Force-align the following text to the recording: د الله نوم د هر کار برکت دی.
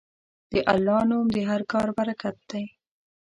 د 0.51 0.53
الله 0.73 1.01
نوم 1.09 1.27
د 1.35 1.37
هر 1.49 1.61
کار 1.71 1.87
برکت 1.97 2.35
دی. 2.51 2.63